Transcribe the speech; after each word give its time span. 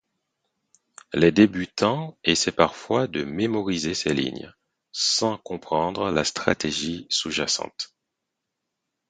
Les 1.13 1.31
débutants 1.31 2.17
essaient 2.23 2.51
parfois 2.51 3.05
de 3.05 3.23
mémoriser 3.23 3.93
ces 3.93 4.15
lignes, 4.15 4.51
sans 4.91 5.37
comprendre 5.37 6.09
la 6.09 6.23
stratégie 6.23 7.05
sous-jacente. 7.11 7.93